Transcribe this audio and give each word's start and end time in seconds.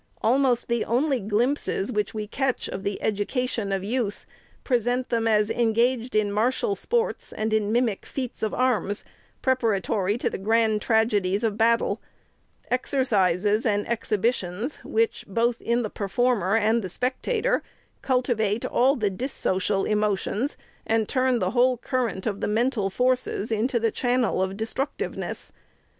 Almost 0.23 0.67
the 0.67 0.83
only 0.83 1.19
glimpses 1.19 1.91
which 1.91 2.11
we 2.11 2.25
catch 2.25 2.67
of 2.67 2.81
the 2.81 2.99
education 3.03 3.71
of 3.71 3.83
youth, 3.83 4.25
present 4.63 5.09
them 5.09 5.27
as 5.27 5.51
engaged 5.51 6.15
in 6.15 6.31
martial 6.31 6.73
sports, 6.73 7.31
and 7.31 7.53
in 7.53 7.71
mimic 7.71 8.07
feats 8.07 8.41
of 8.41 8.51
arms, 8.51 9.03
preparatory 9.43 10.17
to 10.17 10.27
the 10.27 10.39
grand 10.39 10.81
trage 10.81 11.21
dies 11.21 11.43
of 11.43 11.55
battle;— 11.55 12.01
exercises 12.71 13.63
and 13.63 13.87
exhibitions, 13.87 14.77
which, 14.83 15.23
both 15.27 15.61
in 15.61 15.83
the 15.83 15.91
performer 15.91 16.55
and 16.57 16.81
the 16.81 16.89
spectator, 16.89 17.61
cultivate 18.01 18.65
all 18.65 18.95
the 18.95 19.11
dissocial 19.11 19.85
emotions, 19.87 20.57
and 20.83 21.07
turn 21.07 21.37
the 21.37 21.51
whole 21.51 21.77
current 21.77 22.25
of 22.25 22.41
the 22.41 22.47
mental 22.47 22.89
forces 22.89 23.51
into 23.51 23.79
the 23.79 23.91
channel 23.91 24.41
of 24.41 24.57
destructiveness. 24.57 25.51